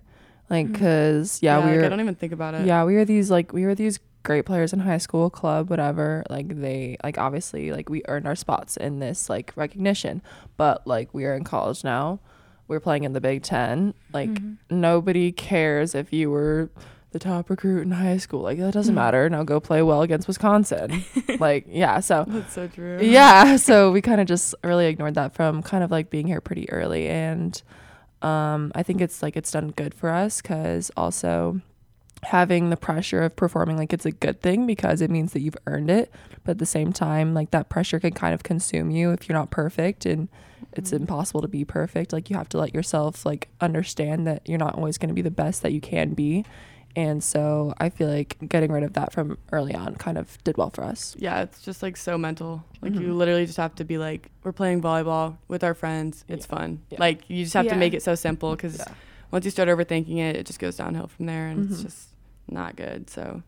[0.50, 0.74] like Mhm.
[0.74, 2.66] because yeah, we like, were I don't even think about it.
[2.66, 6.24] yeah we were these like we were these great players in high school, club, whatever.
[6.30, 10.22] Like they like obviously like we earned our spots in this like recognition,
[10.58, 12.20] but like we are in college now.
[12.68, 13.94] We're playing in the Big Ten.
[14.14, 14.58] Like Mhm.
[14.70, 16.70] nobody cares if you were
[17.12, 18.42] the top recruit in high school.
[18.42, 19.30] Like that doesn't matter.
[19.30, 21.04] Now go play well against Wisconsin.
[21.40, 23.00] like yeah, so That's so true.
[23.02, 26.40] yeah so we kind of just really ignored that from kind of like being here
[26.40, 27.62] pretty early and
[28.22, 31.60] um i think it's like it's done good for us because also
[32.24, 35.58] having the pressure of performing like it's a good thing because it means that you've
[35.66, 36.12] earned it
[36.44, 39.38] but at the same time like that pressure can kind of consume you if you're
[39.38, 40.28] not perfect and
[40.74, 44.60] it's impossible to be perfect like you have to let yourself like understand that you're
[44.60, 46.46] not always going to be the best that you can be
[46.96, 50.56] and so i feel like getting rid of that from early on kind of did
[50.58, 52.64] well for us Yeah, it's just like so mental.
[52.82, 53.16] Like you Mhm.
[53.18, 56.24] literally just have to be like, we're playing volleyball with our friends.
[56.28, 56.58] It's Yeah.
[56.58, 56.82] fun.
[56.90, 56.98] Yeah.
[57.00, 57.74] Like you just have Yeah.
[57.74, 58.94] to make it so simple because Yeah.
[59.32, 61.84] once you start overthinking it, it just goes downhill from there, and it's Mhm.
[61.84, 62.10] just
[62.52, 63.10] not good.
[63.10, 63.44] So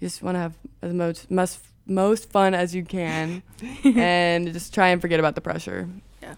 [0.00, 3.42] you just want to have as most most most fun as you can,
[3.84, 5.88] and just try and forget about the pressure.
[6.20, 6.34] Yeah.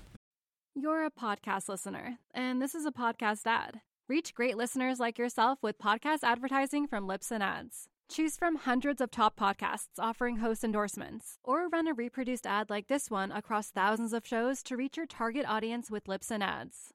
[0.74, 3.80] You're a podcast listener, and this is a podcast ad.
[4.08, 7.88] Reach great listeners like yourself with podcast advertising from Libsyn Ads.
[8.10, 12.86] Choose from hundreds of top podcasts offering host endorsements, or run a reproduced ad like
[12.86, 16.94] this one across thousands of shows to reach your target audience with Libsyn Ads.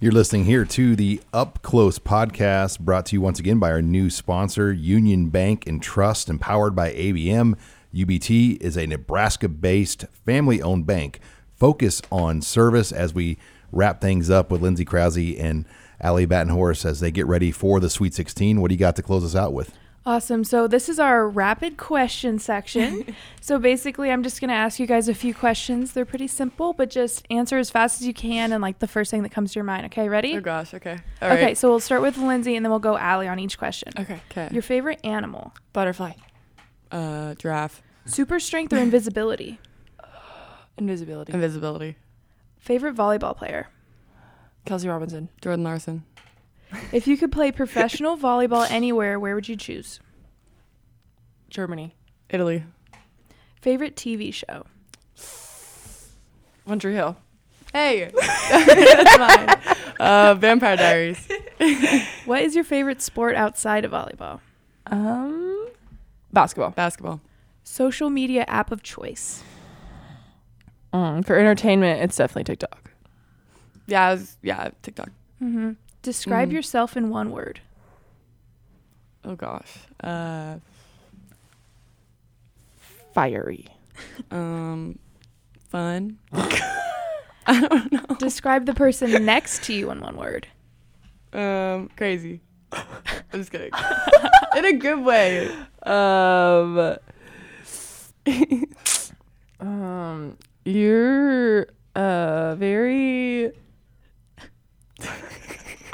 [0.00, 3.80] You're listening here to the Up Close podcast, brought to you once again by our
[3.80, 7.56] new sponsor, Union Bank and Trust, empowered by ABM.
[7.94, 11.20] UBT is a Nebraska based, family owned bank.
[11.54, 13.38] Focus on service as we
[13.72, 15.64] wrap things up with Lindsay Krause and
[16.02, 18.60] Ali Batenhorst as they get ready for the Sweet 16.
[18.60, 19.72] What do you got to close us out with?
[20.06, 20.44] Awesome.
[20.44, 23.16] So this is our rapid question section.
[23.40, 25.92] so basically, I'm just going to ask you guys a few questions.
[25.92, 29.10] They're pretty simple, but just answer as fast as you can and like the first
[29.10, 29.84] thing that comes to your mind.
[29.86, 30.36] Okay, ready?
[30.36, 30.72] Oh gosh.
[30.74, 30.96] Okay.
[31.20, 31.58] All okay, right.
[31.58, 33.92] so we'll start with Lindsay and then we'll go Allie on each question.
[33.98, 34.20] Okay.
[34.30, 34.48] Okay.
[34.52, 35.52] Your favorite animal?
[35.72, 36.12] Butterfly.
[36.92, 37.82] Uh, giraffe.
[38.04, 39.58] Super strength or invisibility?
[40.78, 41.32] Invisibility.
[41.32, 41.96] Invisibility.
[42.58, 43.70] Favorite volleyball player?
[44.66, 45.30] Kelsey Robinson.
[45.40, 46.04] Jordan Larson.
[46.92, 50.00] If you could play professional volleyball anywhere, where would you choose?
[51.50, 51.94] Germany.
[52.28, 52.64] Italy.
[53.60, 54.64] Favorite TV show?
[56.64, 57.16] One Tree Hill.
[57.72, 58.10] Hey.
[58.50, 59.76] That's mine.
[59.98, 61.28] Uh, Vampire Diaries.
[62.26, 64.40] What is your favorite sport outside of volleyball?
[64.86, 65.68] Um,
[66.32, 66.70] basketball.
[66.70, 67.20] Basketball.
[67.62, 69.42] Social media app of choice?
[70.92, 72.90] Mm, for entertainment, it's definitely TikTok.
[73.86, 74.08] Yeah.
[74.08, 74.70] I was, yeah.
[74.82, 75.10] TikTok.
[75.42, 75.72] Mm-hmm.
[76.06, 76.52] Describe Mhm.
[76.52, 77.58] yourself in one word.
[79.24, 79.72] Oh gosh.
[80.04, 80.58] Uh,
[83.12, 83.66] Fiery.
[84.30, 85.00] um,
[85.68, 86.18] fun.
[86.32, 88.14] I don't know.
[88.20, 90.46] Describe the person next to you in one word.
[91.32, 92.40] Um, crazy.
[92.72, 92.84] I'm
[93.32, 93.72] just kidding.
[94.56, 95.50] In a good way.
[95.82, 96.96] Um,
[99.60, 101.66] um, you're
[101.96, 103.50] uh very.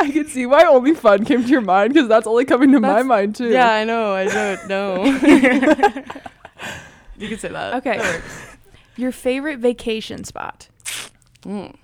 [0.03, 2.81] I can see why only fun came to your mind because that's only coming to
[2.81, 3.51] my mind too.
[3.51, 4.13] Yeah, I know.
[4.15, 5.05] I don't know.
[7.19, 7.75] you can say that.
[7.75, 7.99] Okay.
[7.99, 8.47] That works.
[8.97, 10.69] Your favorite vacation spot?
[11.43, 11.75] Mm.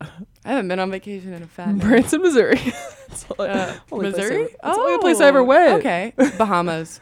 [0.00, 0.06] I
[0.44, 1.82] haven't been on vacation in a fat minute.
[1.82, 2.56] Branson, Missouri.
[3.08, 4.42] That's all Uh, only Missouri?
[4.44, 5.78] ever- That's the only place I ever went.
[5.80, 6.12] Okay.
[6.36, 7.00] Bahamas.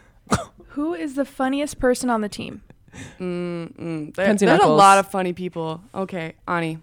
[0.69, 2.61] Who is the funniest person on the team?
[3.19, 4.15] Mm, mm.
[4.15, 5.81] There- Kenzie there's a lot of funny people.
[5.93, 6.79] Okay, Ani.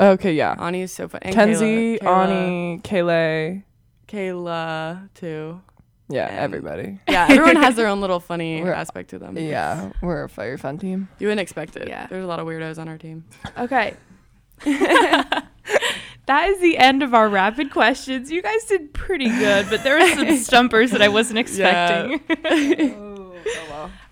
[0.00, 0.56] Okay, yeah.
[0.58, 1.32] Ani is so funny.
[1.32, 3.62] Kenzie, Kayla, Ani, Kayla.
[4.08, 5.60] Kayla too.
[6.08, 6.98] Yeah, And- everybody.
[7.08, 9.38] Yeah, everyone has their own little funny We're- aspect to them.
[9.38, 11.08] Yeah, we're a fire fun team.
[11.18, 11.88] You wouldn't expect it.
[11.88, 12.06] Yeah.
[12.08, 13.24] There's a lot of weirdos on our team.
[13.56, 13.94] Okay.
[14.64, 18.30] that is the end of our rapid questions.
[18.30, 22.20] You guys did pretty good, but there were some stumpers that I wasn't expecting.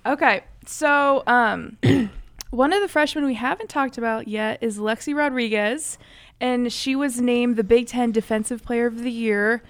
[0.07, 0.45] Okay.
[0.67, 1.77] So, um
[2.53, 5.97] one of the freshmen we haven't talked about yet is Lexi Rodriguez,
[6.39, 9.63] and she was named the Big 10 Defensive Player of the Year.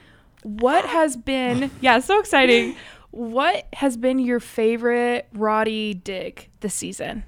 [0.43, 2.75] What has been Yeah, so exciting.
[3.13, 7.23] What has been your favorite Roddy dig this season?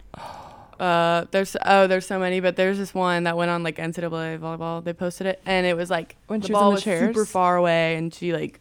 [0.80, 4.40] Uh, there's oh, there's so many, but there's this one that went on like NCAA
[4.40, 4.82] volleyball.
[4.82, 7.14] They posted it, and it was like When the she was ball in the was
[7.14, 8.58] super far away, and she like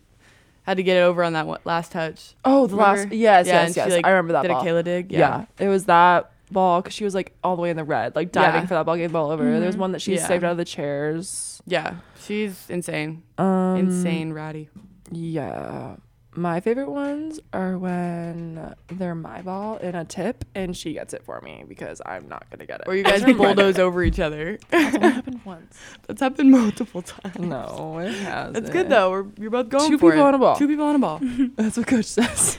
[0.62, 2.36] had to get it over on that one, last touch.
[2.46, 3.12] Oh, the last.
[3.12, 3.92] Yes, Yeah, yes, and she, yes.
[3.92, 4.62] like, I remember that Did ball.
[4.62, 5.12] a Kayla dig?
[5.12, 5.46] yeah.
[5.58, 8.32] it was that ball because she was like all the way in the red, like
[8.32, 8.68] diving Yeah.
[8.68, 9.60] for that ball, getting the ball over.
[9.60, 10.26] There's one that she Yeah.
[10.28, 11.62] saved out of the chairs.
[11.66, 14.70] Yeah, she's insane, Um, insane, ratty.
[15.12, 15.96] Yeah.
[16.36, 21.24] My favorite ones are when they're my ball in a tip and she gets it
[21.24, 22.88] for me because I'm not gonna get it.
[22.88, 24.58] Or you guys bulldoze over each other.
[24.72, 25.78] That's only happened once.
[26.08, 27.38] That's happened multiple times.
[27.38, 28.52] No, it has.
[28.54, 29.12] That's good though.
[29.12, 30.30] We're you're both going Two for people it.
[30.30, 30.56] on a ball.
[30.56, 31.20] Two people on a ball.
[31.56, 32.58] That's what coach says.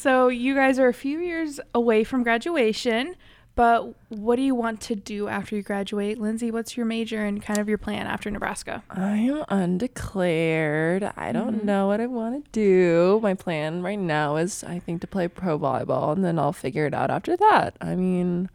[0.00, 3.16] So, you guys are a few years away from graduation,
[3.54, 6.16] but what do you want to do after you graduate?
[6.18, 8.82] Lindsay, what's your major and kind of your plan after Nebraska?
[8.88, 11.04] I am undeclared.
[11.18, 11.66] I don't Mm-hmm.
[11.66, 13.20] know what I want to do.
[13.22, 16.86] My plan right now is, I think, to play pro volleyball, and then I'll figure
[16.86, 17.76] it out after that.
[17.82, 18.48] I mean,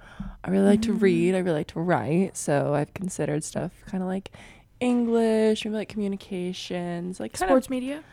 [0.43, 0.99] I really like to Mm-hmm.
[1.03, 1.36] read.
[1.36, 2.38] I really like to write.
[2.38, 4.31] So I've considered stuff kind of like
[4.79, 8.03] English, maybe like communications, like Sports media?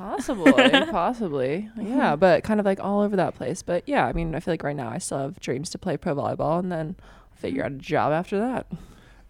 [0.00, 0.52] Of possibly,
[0.90, 2.16] possibly, yeah.
[2.16, 3.62] But kind of like all over that place.
[3.62, 5.96] But yeah, I mean, I feel like right now I still have dreams to play
[5.96, 6.96] pro volleyball, and then
[7.34, 8.66] figure out a job after that.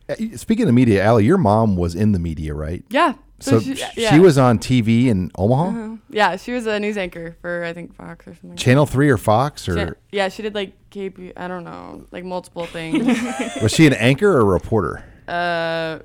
[0.09, 2.85] Uh, Speaking of media, Allie, your mom was in the media, right?
[2.91, 3.15] Yeah.
[3.43, 4.19] So, she, she, yeah.
[4.19, 5.97] was on TV in Omaha, Uh-huh.
[6.11, 8.57] Yeah, she was a news anchor for I think Fox or something.
[8.57, 9.79] Channel Three or Fox, or
[10.11, 11.33] She- yeah, she did like KP.
[11.39, 12.99] I don't know, like multiple things.
[13.63, 15.03] was she an anchor or a reporter?
[15.27, 16.01] uh,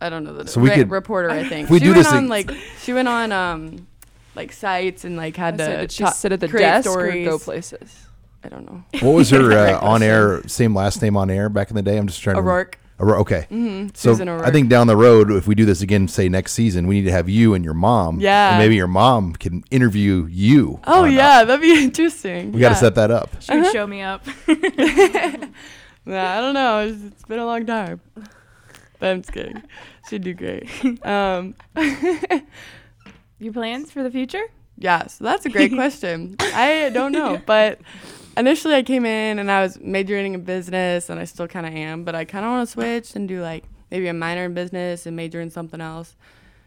[0.00, 1.30] I don't know the So we re- could- reporter.
[1.30, 2.50] I think If we she do went this on thing- like
[2.82, 3.86] she went on um
[4.34, 7.26] like sites and like had to did she ta- sit at the create desk stories.
[7.26, 8.06] or go places?
[8.42, 8.84] I don't know.
[9.00, 11.96] What was her uh, on air same last name on air back in the day?
[11.96, 12.78] I'm just trying to O'Rourke.
[13.00, 13.20] O'Rourke.
[13.20, 13.46] Okay.
[13.50, 13.88] Mm-hmm.
[13.94, 14.46] So Susan O'Rourke.
[14.46, 17.06] I think down the road, if we do this again, say next season, we need
[17.06, 18.20] to have you and your mom.
[18.20, 18.50] Yeah.
[18.50, 20.80] And maybe your mom can interview you.
[20.86, 22.52] Oh on, uh, yeah, that'd be interesting.
[22.52, 23.30] we got to set that up.
[23.40, 24.24] She would show me up.
[26.06, 26.80] Yeah, I don't know.
[26.86, 27.98] It's, it's been a long time.
[28.98, 29.62] But I'm just kidding.
[30.10, 30.68] She'd do great.
[31.02, 31.54] Um,
[33.38, 34.44] Your plans for the future?
[34.76, 36.36] yeah, so that's a great question.
[36.40, 37.80] I don't know, but
[38.36, 41.72] initially I came in and I was majoring in business, and I still kind of
[41.72, 44.54] am, but I kind of want to switch and do like maybe a minor in
[44.54, 46.16] business and major in something else.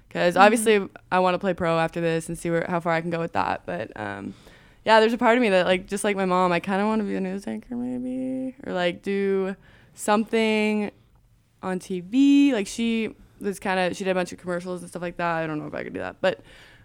[0.08, 3.01] Because obviously I want to play pro after this and see where how far I
[3.01, 3.63] can go with that.
[3.65, 4.34] But um,
[4.86, 6.88] yeah, there's a part of me that like just like my mom, I kind of
[6.88, 9.56] want to be a news anchor maybe or like do
[9.93, 10.91] something
[11.62, 12.53] on TV.
[12.53, 15.36] Like she was kind of she did a bunch of commercials and stuff like that.
[15.43, 16.41] I don't know if I could do that, but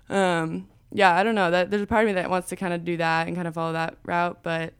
[0.08, 1.50] um, yeah, I don't know.
[1.50, 3.48] That there's a part of me that wants to kind of do that and kind
[3.48, 4.74] of follow that route, but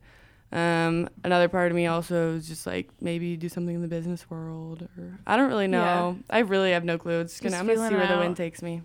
[0.53, 4.29] um, another part of me also is just like maybe do something in the business
[4.29, 6.19] world or I don't really know.
[6.29, 7.21] I really have no clue.
[7.21, 8.83] It's gonna Just I'm gonna see where the wind takes me.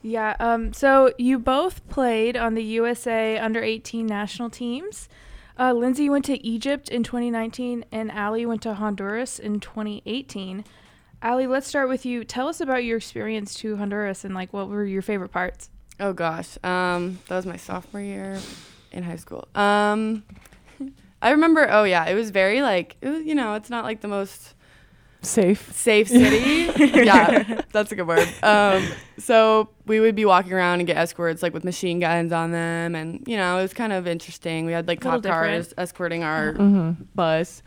[0.00, 0.36] Yeah.
[0.38, 0.72] Um.
[0.72, 5.08] So you both played on the USA Under 18 national teams.
[5.58, 10.64] Uh, Lindsay went to Egypt in 2019, and Ally went to Honduras in 2018.
[11.22, 12.24] Ally, let's start with you.
[12.24, 15.70] Tell us about your experience to Honduras and like what were your favorite parts.
[15.98, 18.38] Oh gosh, um, that was my sophomore year
[18.92, 19.48] in high school.
[19.54, 20.24] Um,
[21.22, 21.66] I remember.
[21.70, 23.22] Oh yeah, it was very like it was.
[23.24, 24.54] You know, it's not like the most
[25.22, 25.72] Safe.
[25.74, 26.70] safe city.
[27.04, 28.28] yeah, that's a good word.
[28.44, 28.86] Um,
[29.18, 32.94] so we would be walking around and get escorts like with machine guns on them,
[32.94, 34.66] and you know it was kind of interesting.
[34.66, 37.04] We had like Little cop cars escorting our Mm-hmm.
[37.14, 37.62] bus,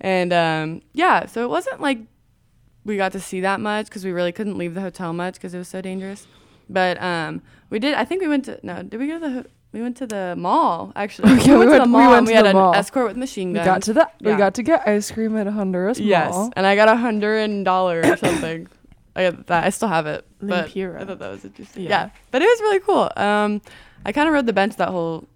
[0.00, 1.98] and um, yeah, so it wasn't like
[2.84, 5.54] we got to see that much because we really couldn't leave the hotel much because
[5.54, 6.26] it was so dangerous.
[6.68, 7.94] But um, we did.
[7.94, 8.82] I think we went to no.
[8.82, 9.46] Did we go to the?
[9.72, 11.30] We went to the mall actually.
[11.32, 12.10] Oh, yeah, we went- to the we mall.
[12.10, 12.74] went and we had an mall.
[12.74, 13.64] escort with machine guns.
[13.66, 14.10] We got to the.
[14.20, 16.52] We got to get ice cream at a Honduras Yes, mall.
[16.56, 18.68] and I got a hundred dollar or something.
[19.16, 19.64] I got that.
[19.64, 20.70] I still have it, but.
[20.76, 21.84] I thought that was interesting.
[21.84, 21.88] Yeah.
[21.90, 23.10] Yeah, but it was really cool.
[23.16, 23.60] Um,
[24.06, 25.26] I kind of rode the bench that whole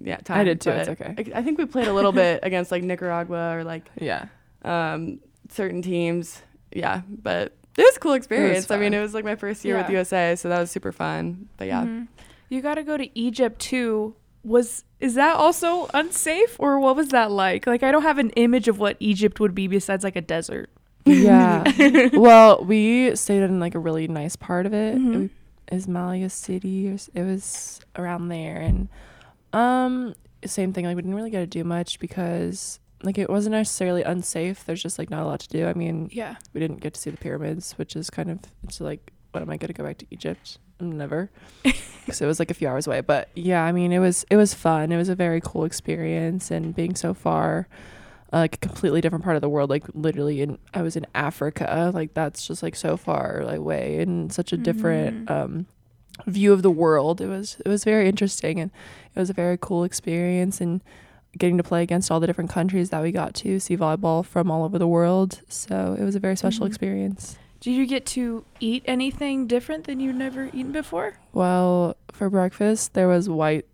[0.00, 0.40] yeah time.
[0.40, 1.14] I did too, it's okay.
[1.34, 4.26] I, I think we played a little bit against like Nicaragua or like Yeah.
[4.64, 6.42] um certain teams.
[6.74, 8.70] Yeah, but it was a cool experience.
[8.70, 11.48] I mean, it was like my first year with USA, so that was super fun.
[11.56, 12.08] But yeah, Mhm.
[12.50, 14.14] You got to go to Egypt too.
[14.44, 17.66] Was is that also unsafe or what was that like?
[17.66, 20.68] Like I don't have an image of what Egypt would be besides like a desert.
[21.06, 21.64] Yeah.
[22.12, 24.96] well, we stayed in like a really nice part of it.
[24.96, 25.24] Mhm.
[25.24, 25.30] It
[25.74, 26.90] Ismailia City.
[26.90, 28.88] Or, it was around there, and
[29.54, 30.84] um, same thing.
[30.84, 34.64] Like we didn't really get to do much because like it wasn't necessarily unsafe.
[34.64, 35.66] There's just like not a lot to do.
[35.66, 36.36] I mean, Yeah.
[36.52, 39.50] we didn't get to see the pyramids, which is kind of it's like, what am
[39.50, 40.58] I going to go back to Egypt?
[40.80, 41.30] Never,
[41.62, 43.00] because it was like a few hours away.
[43.00, 44.90] But yeah, I mean, it was it was fun.
[44.90, 47.68] It was a very cool experience, and being so far,
[48.32, 51.06] uh, like a completely different part of the world, like literally in I was in
[51.14, 55.30] Africa, like that's just like so far like way and such a different Mhm.
[55.30, 55.66] um
[56.26, 57.20] view of the world.
[57.20, 58.70] It was it was very interesting and
[59.14, 60.82] it was a very cool experience and
[61.38, 64.50] getting to play against all the different countries that we got to see volleyball from
[64.50, 65.40] all over the world.
[65.48, 66.68] So it was a very special Mhm.
[66.68, 67.36] experience.
[67.60, 71.14] Did you get to eat anything different than you'd never eaten before?
[71.32, 73.64] Well, for breakfast there was white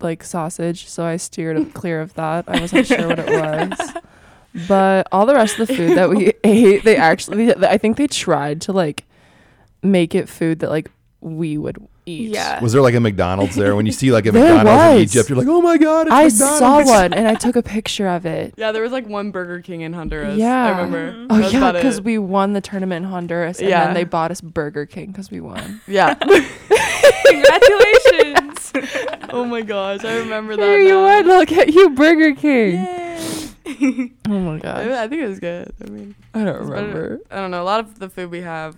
[0.00, 2.44] like sausage, so I steered clear of that.
[2.46, 3.92] I wasn't sure what it was.
[4.68, 8.06] But all the rest of the food that we ate, they actually I think they
[8.06, 9.04] tried to like
[9.82, 10.90] make it food that like
[11.20, 12.30] we would eat.
[12.32, 12.60] Yeah.
[12.60, 13.74] Was there like a McDonald's there?
[13.74, 15.14] When you see like a There McDonald's in was.
[15.16, 16.88] Egypt, you're like, oh my god, it's I McDonald's.
[16.88, 18.54] saw one and I took a picture of it.
[18.58, 20.36] yeah, there was like one Burger King in Honduras.
[20.38, 20.64] Yeah.
[20.66, 21.12] I remember.
[21.12, 21.26] Mhm.
[21.30, 22.04] Oh That's yeah, about because it.
[22.04, 23.86] we won the tournament in Honduras, and Yeah.
[23.86, 25.80] then they bought us Burger King because we won.
[25.88, 26.14] yeah.
[27.26, 28.72] Congratulations.
[29.30, 30.62] oh my gosh, I remember that.
[30.62, 31.06] There you now.
[31.06, 31.22] are.
[31.22, 32.74] Look at you, Burger King.
[32.74, 34.12] Yay.
[34.28, 35.72] Oh my I, gosh, I think it was good.
[35.84, 37.20] I mean, I don't it's better- remember.
[37.30, 37.62] I don't know.
[37.62, 38.76] A lot of the food we have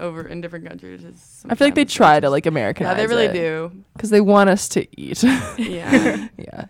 [0.00, 1.44] over in different countries is.
[1.48, 2.92] I feel like they try to like Americanize.
[2.92, 3.72] Yeah, they really do.
[3.94, 5.22] because they want us to eat.
[5.58, 6.28] Yeah.
[6.36, 6.64] yeah.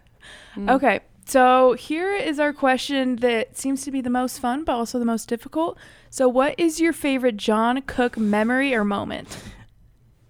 [0.57, 0.71] Mm.
[0.71, 4.99] Okay, so here is our question that seems to be the most fun, but also
[4.99, 5.77] the most difficult.
[6.11, 9.39] So, what is your favorite John Cook memory or moment?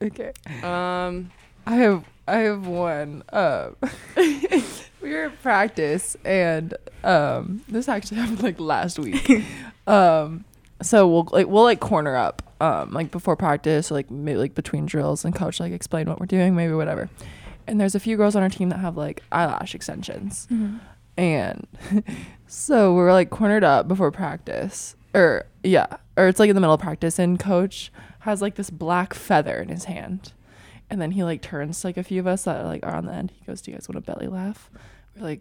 [0.02, 0.32] Okay.
[0.62, 1.30] Um.
[1.66, 3.22] I have I have one.
[3.32, 3.76] Um,
[4.16, 9.44] we were at practice, and um, this actually happened like last week.
[9.86, 10.44] um,
[10.82, 14.54] so we'll like we'll like corner up, um, like before practice, or like maybe like
[14.54, 17.08] between drills, and coach like explain what we're doing, maybe whatever.
[17.66, 20.46] And there's a few girls on our team that have like eyelash extensions,
[21.16, 21.66] and
[22.46, 26.74] so we're like cornered up before practice, or Yeah, or it's like in the middle
[26.74, 30.32] of practice, and coach has like this black feather in his hand,
[30.90, 33.06] and then he like turns to like a few of us that like are on
[33.06, 33.32] the end.
[33.38, 34.70] He goes, "Do you guys want a belly laugh?"
[35.16, 35.40] We're like,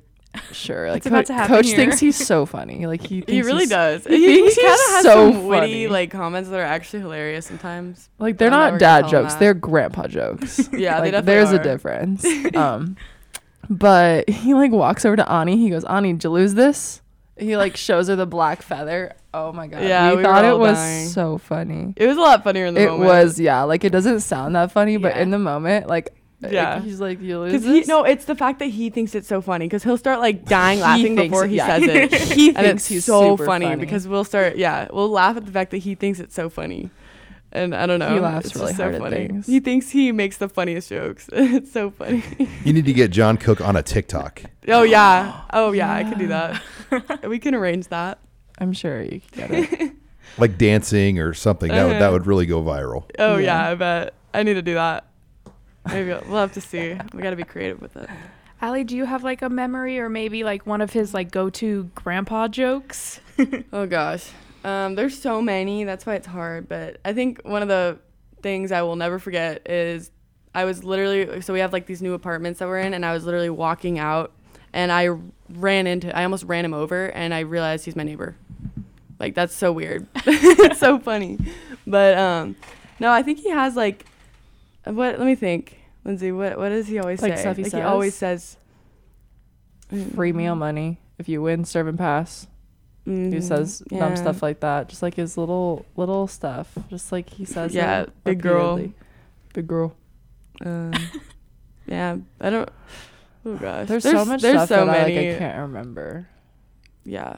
[0.51, 1.75] "Sure." Like about co- to happen coach here.
[1.75, 2.85] thinks he's so funny.
[2.87, 4.05] Like he He really does.
[4.05, 5.87] he He, thinks kind of has so some witty funny.
[5.87, 8.09] like comments that are actually hilarious sometimes.
[8.19, 9.39] Like they're not dad jokes; that.
[9.39, 10.57] they're grandpa jokes.
[10.73, 12.25] Yeah, they like, definitely there's a difference.
[12.55, 12.97] um,
[13.69, 15.57] but he like walks over to Ani.
[15.57, 17.01] He goes, "Ani, did you lose this?"
[17.37, 19.13] He like shows her the black feather.
[19.33, 19.81] Oh my god!
[19.83, 21.07] Yeah, we, we thought it was dying.
[21.07, 21.93] so funny.
[21.97, 23.07] It was a lot funnier in the It moment.
[23.07, 26.13] was yeah, like it doesn't sound that funny, but in the moment, like
[26.51, 26.75] Yeah.
[26.75, 29.27] like, he's like, "You lose Because he no, it's the fact that he thinks it's
[29.27, 29.65] so funny.
[29.65, 31.67] Because he'll start like dying laughing thinks before he yeah.
[31.67, 32.13] says it.
[32.37, 33.79] He and thinks it's he's so funny, funny.
[33.79, 36.89] because we'll start yeah, we'll laugh at the fact that he thinks it's so funny.
[37.51, 38.11] And I don't know.
[38.11, 39.15] He laughs it's really just so hard at funny.
[39.27, 39.45] things.
[39.45, 41.29] He thinks he makes the funniest jokes.
[41.33, 42.23] it's so funny.
[42.65, 44.41] You need to get John Cook on a TikTok.
[44.69, 45.41] oh yeah.
[45.53, 46.61] Oh yeah, I could do that.
[47.29, 48.17] we can arrange that.
[48.57, 49.91] I'm sure you can get it.
[50.39, 51.69] like dancing or something.
[51.69, 52.11] That would that Uh-huh.
[52.13, 53.03] would really go viral.
[53.19, 53.65] Oh Yeah.
[53.65, 54.13] yeah, I bet.
[54.33, 55.05] I need to do that.
[55.87, 56.97] Maybe we'll we'll have to see.
[57.13, 58.09] We got to be creative with it.
[58.61, 61.91] Ally, do you have like a memory or maybe like one of his like go-to
[61.95, 63.19] grandpa jokes?
[63.73, 64.29] Oh gosh.
[64.63, 65.83] Um, there's so many.
[65.83, 66.69] That's why it's hard.
[66.69, 67.97] But I think one of the
[68.41, 70.11] things I will never forget is
[70.55, 73.13] I was literally so we have like these new apartments that we're in, and I
[73.13, 74.31] was literally walking out,
[74.71, 75.09] and I
[75.49, 78.37] ran into I almost ran him over, and I realized he's my neighbor.
[79.19, 80.07] Like that's so weird.
[80.15, 81.39] it's so funny.
[81.87, 82.55] But um,
[82.99, 84.05] no, I think he has like
[84.85, 85.17] what?
[85.19, 86.31] Let me think, Lindsay.
[86.31, 87.41] What what does he always Like say?
[87.41, 88.57] stuff he like he always says?
[89.89, 90.13] says.
[90.15, 92.47] Free meal money if you win, serve and pass.
[93.05, 97.29] He Mhm, says dumb stuff like that, just like his little little stuff, just like
[97.29, 97.75] he says.
[97.75, 98.79] Yeah, it big girl.
[99.53, 99.93] big girl.
[100.65, 100.93] Um,
[101.85, 102.69] yeah, I don't.
[103.45, 106.29] Oh gosh, There's, so much There's stuff so that I, like, I can't remember.
[107.03, 107.35] Yeah,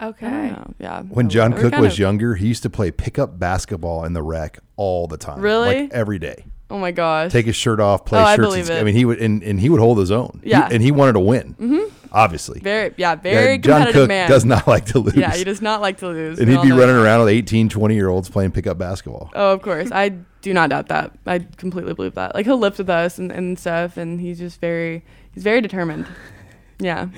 [0.00, 0.26] Okay.
[0.28, 0.74] I don't know.
[0.78, 1.02] Yeah.
[1.02, 4.22] When Oh, John Cook was of- younger, he used to play pickup basketball in the
[4.22, 5.40] rec all the time.
[5.40, 5.82] Really?
[5.82, 6.44] Like every day.
[6.70, 7.32] Oh my gosh.
[7.32, 8.46] Take his shirt off, play Oh, I shirts.
[8.48, 8.80] believe and, it.
[8.80, 10.40] I mean, he would and, and he would hold his own.
[10.44, 10.68] He- Yeah.
[10.70, 11.54] and he wanted to win.
[11.60, 11.94] Mm-hmm.
[12.12, 12.58] Obviously.
[12.60, 14.28] very yeah Yeah, very John competitive Cook man.
[14.28, 15.14] does not like to lose.
[15.16, 16.38] Yeah, he does not like to lose.
[16.40, 17.02] and he'd be running that.
[17.04, 19.30] around with 18, 20 year olds playing pickup basketball.
[19.34, 19.90] Oh, of course.
[19.92, 20.08] I
[20.42, 21.12] do not doubt that.
[21.26, 22.34] I completely believe that.
[22.34, 25.04] Like he'll lift with us and, and stuff, and he's just very
[25.34, 26.06] he's very determined.
[26.82, 27.08] Yeah.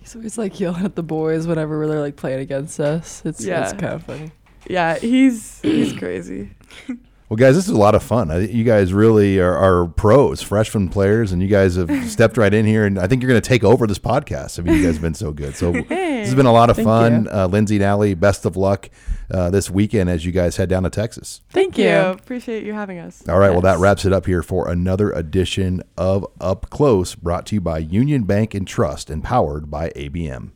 [0.00, 3.20] He's always like yelling at the boys whenever they're like playing against us.
[3.26, 3.62] It's Yeah.
[3.64, 4.30] it's kind of funny.
[4.66, 6.50] Yeah, he's he's crazy.
[7.32, 8.30] Well, guys, this is a lot of fun.
[8.30, 12.52] I you guys really are, are pros, freshman players, and you guys have stepped right
[12.52, 12.84] in here.
[12.84, 14.58] And I think you're going to take over this podcast.
[14.58, 15.56] I mean, you guys have been so good.
[15.56, 17.28] So this has been a lot of fun.
[17.32, 18.90] Uh, Lindsay and Ally, best of luck
[19.30, 21.40] uh, this weekend as you guys head down to Texas.
[21.48, 21.84] Thank, you.
[21.84, 21.94] you.
[21.94, 23.26] Appreciate you having us.
[23.26, 23.50] All right.
[23.50, 27.62] Well, that wraps it up here for another edition of Up Close, brought to you
[27.62, 30.50] by Union Bank and Trust and powered by ABM.